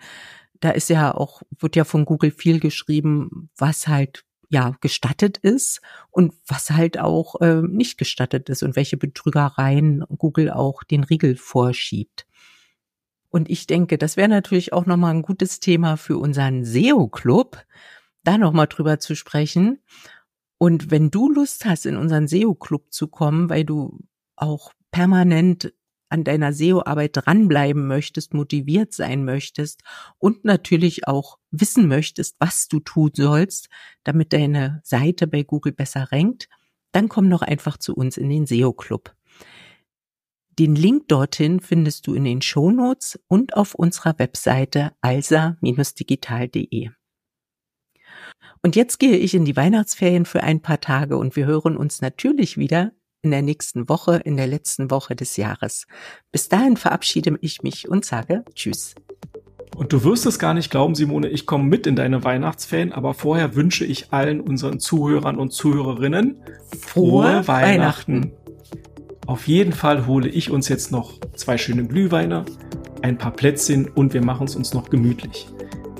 Da 0.60 0.70
ist 0.70 0.90
ja 0.90 1.14
auch, 1.14 1.42
wird 1.58 1.76
ja 1.76 1.84
von 1.84 2.04
Google 2.04 2.30
viel 2.30 2.60
geschrieben, 2.60 3.50
was 3.56 3.88
halt 3.88 4.24
ja 4.50 4.76
gestattet 4.80 5.38
ist 5.38 5.80
und 6.10 6.34
was 6.46 6.70
halt 6.70 6.98
auch 6.98 7.40
äh, 7.40 7.62
nicht 7.62 7.96
gestattet 7.96 8.48
ist 8.50 8.62
und 8.62 8.76
welche 8.76 8.96
Betrügereien 8.96 10.04
Google 10.18 10.50
auch 10.50 10.82
den 10.82 11.04
Riegel 11.04 11.36
vorschiebt. 11.36 12.26
Und 13.30 13.48
ich 13.48 13.66
denke, 13.66 13.96
das 13.96 14.16
wäre 14.16 14.28
natürlich 14.28 14.72
auch 14.72 14.86
nochmal 14.86 15.14
ein 15.14 15.22
gutes 15.22 15.60
Thema 15.60 15.96
für 15.96 16.18
unseren 16.18 16.64
SEO-Club, 16.64 17.64
da 18.24 18.36
nochmal 18.36 18.66
drüber 18.66 18.98
zu 18.98 19.14
sprechen. 19.14 19.78
Und 20.58 20.90
wenn 20.90 21.10
du 21.10 21.30
Lust 21.30 21.64
hast, 21.64 21.86
in 21.86 21.96
unseren 21.96 22.26
SEO-Club 22.26 22.92
zu 22.92 23.06
kommen, 23.06 23.48
weil 23.48 23.64
du 23.64 24.00
auch 24.34 24.72
permanent 24.90 25.72
an 26.10 26.24
deiner 26.24 26.52
SEO-Arbeit 26.52 27.12
dranbleiben 27.14 27.86
möchtest, 27.86 28.34
motiviert 28.34 28.92
sein 28.92 29.24
möchtest 29.24 29.82
und 30.18 30.44
natürlich 30.44 31.06
auch 31.08 31.38
wissen 31.50 31.88
möchtest, 31.88 32.36
was 32.38 32.68
du 32.68 32.80
tun 32.80 33.10
sollst, 33.14 33.68
damit 34.04 34.32
deine 34.32 34.80
Seite 34.84 35.26
bei 35.26 35.42
Google 35.42 35.72
besser 35.72 36.12
rankt, 36.12 36.48
dann 36.92 37.08
komm 37.08 37.30
doch 37.30 37.42
einfach 37.42 37.76
zu 37.78 37.94
uns 37.94 38.16
in 38.16 38.28
den 38.28 38.46
SEO-Club. 38.46 39.14
Den 40.58 40.74
Link 40.74 41.08
dorthin 41.08 41.60
findest 41.60 42.06
du 42.06 42.14
in 42.14 42.24
den 42.24 42.42
Shownotes 42.42 43.18
und 43.28 43.56
auf 43.56 43.74
unserer 43.74 44.18
Webseite 44.18 44.92
alsa-digital.de. 45.00 46.90
Und 48.62 48.76
jetzt 48.76 48.98
gehe 48.98 49.16
ich 49.16 49.34
in 49.34 49.46
die 49.46 49.56
Weihnachtsferien 49.56 50.26
für 50.26 50.42
ein 50.42 50.60
paar 50.60 50.80
Tage 50.80 51.16
und 51.16 51.34
wir 51.36 51.46
hören 51.46 51.76
uns 51.76 52.02
natürlich 52.02 52.58
wieder 52.58 52.92
in 53.22 53.30
der 53.30 53.42
nächsten 53.42 53.88
Woche, 53.88 54.16
in 54.16 54.36
der 54.36 54.46
letzten 54.46 54.90
Woche 54.90 55.14
des 55.14 55.36
Jahres. 55.36 55.86
Bis 56.32 56.48
dahin 56.48 56.76
verabschiede 56.76 57.36
ich 57.40 57.62
mich 57.62 57.88
und 57.88 58.04
sage 58.04 58.44
Tschüss. 58.54 58.94
Und 59.76 59.92
du 59.92 60.04
wirst 60.04 60.26
es 60.26 60.38
gar 60.38 60.52
nicht 60.52 60.70
glauben, 60.70 60.94
Simone, 60.94 61.28
ich 61.28 61.46
komme 61.46 61.64
mit 61.64 61.86
in 61.86 61.96
deine 61.96 62.24
Weihnachtsferien, 62.24 62.92
aber 62.92 63.14
vorher 63.14 63.54
wünsche 63.54 63.84
ich 63.84 64.12
allen 64.12 64.40
unseren 64.40 64.80
Zuhörern 64.80 65.38
und 65.38 65.52
Zuhörerinnen 65.52 66.40
frohe, 66.80 67.24
frohe 67.24 67.48
Weihnachten. 67.48 68.24
Weihnachten. 68.24 68.32
Auf 69.26 69.46
jeden 69.46 69.72
Fall 69.72 70.06
hole 70.06 70.28
ich 70.28 70.50
uns 70.50 70.68
jetzt 70.68 70.90
noch 70.90 71.20
zwei 71.36 71.56
schöne 71.56 71.86
Glühweine, 71.86 72.44
ein 73.02 73.16
paar 73.16 73.30
Plätzchen 73.30 73.88
und 73.88 74.12
wir 74.12 74.24
machen 74.24 74.48
es 74.48 74.56
uns 74.56 74.74
noch 74.74 74.90
gemütlich. 74.90 75.46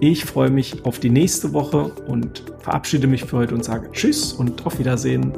Ich 0.01 0.25
freue 0.25 0.51
mich 0.51 0.85
auf 0.85 0.99
die 0.99 1.11
nächste 1.11 1.53
Woche 1.53 1.93
und 2.09 2.43
verabschiede 2.59 3.07
mich 3.07 3.25
für 3.25 3.37
heute 3.37 3.55
und 3.55 3.65
sage 3.65 3.91
Tschüss 3.93 4.33
und 4.33 4.67
auf 4.67 4.79
Wiedersehen. 4.79 5.33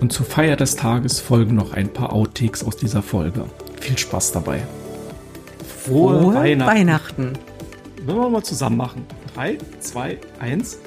Und 0.00 0.12
zur 0.12 0.26
Feier 0.26 0.56
des 0.56 0.76
Tages 0.76 1.18
folgen 1.20 1.56
noch 1.56 1.72
ein 1.72 1.92
paar 1.92 2.12
Outtakes 2.12 2.64
aus 2.64 2.76
dieser 2.76 3.02
Folge. 3.02 3.44
Viel 3.80 3.98
Spaß 3.98 4.32
dabei. 4.32 4.62
Frohe, 5.84 6.20
Frohe 6.20 6.34
Weihnachten. 6.34 6.78
Weihnachten. 6.78 7.32
wollen 8.04 8.18
wir 8.18 8.30
mal 8.30 8.42
zusammen 8.42 8.76
machen. 8.76 9.06
Drei, 9.34 9.58
zwei, 9.80 10.18
eins. 10.38 10.78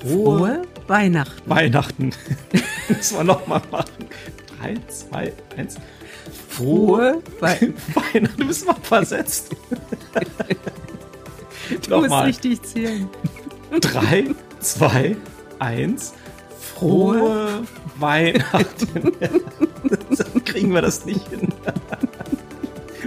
Frohe, 0.00 0.38
Frohe 0.38 0.62
Weihnachten. 0.86 1.50
Weihnachten. 1.50 2.10
Müssen 2.88 3.16
wir 3.18 3.24
nochmal 3.24 3.60
machen. 3.70 4.06
Drei, 4.58 4.76
zwei, 4.88 5.32
eins. 5.56 5.76
Frohe 6.48 7.20
We 7.40 7.72
Weihnachten. 7.94 8.40
Du 8.40 8.46
bist 8.46 8.66
mal 8.66 8.76
versetzt. 8.82 9.54
du 11.88 12.00
musst 12.00 12.24
richtig 12.24 12.62
zählen. 12.62 13.08
Drei, 13.80 14.24
zwei, 14.60 15.16
eins. 15.58 16.14
Frohe, 16.84 17.18
Frohe 17.18 17.62
Weihnachten. 17.98 19.12
Kriegen 20.44 20.74
wir 20.74 20.82
das 20.82 21.06
nicht 21.06 21.26
hin. 21.28 21.48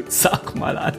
Sag 0.07 0.55
mal 0.55 0.75
an. 0.79 0.93